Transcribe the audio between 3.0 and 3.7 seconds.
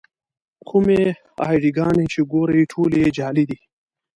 یې جعلي دي.